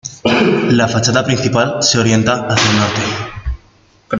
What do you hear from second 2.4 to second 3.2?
hacia el norte.